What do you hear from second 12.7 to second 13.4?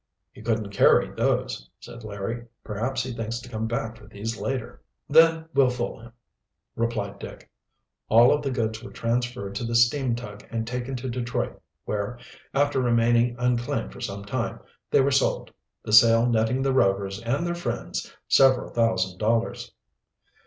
remaining